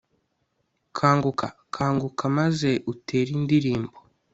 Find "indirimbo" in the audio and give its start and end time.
3.37-3.97